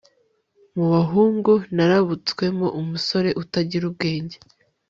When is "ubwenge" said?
3.91-4.37